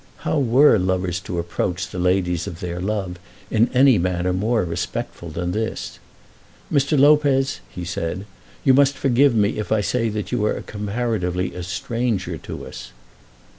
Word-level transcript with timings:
How 0.25 0.39
were 0.39 0.79
lovers 0.79 1.19
to 1.19 1.37
approach 1.37 1.87
the 1.87 1.99
ladies 1.99 2.47
of 2.47 2.59
their 2.59 2.79
love 2.79 3.19
in 3.51 3.69
any 3.71 3.99
manner 3.99 4.33
more 4.33 4.65
respectful 4.65 5.29
than 5.29 5.51
this? 5.51 5.99
"Mr. 6.73 6.97
Lopez," 6.99 7.59
he 7.69 7.85
said, 7.85 8.25
"you 8.63 8.73
must 8.73 8.97
forgive 8.97 9.35
me 9.35 9.59
if 9.59 9.71
I 9.71 9.81
say 9.81 10.09
that 10.09 10.31
you 10.31 10.43
are 10.47 10.59
comparatively 10.63 11.53
a 11.53 11.61
stranger 11.61 12.39
to 12.39 12.65
us." 12.65 12.93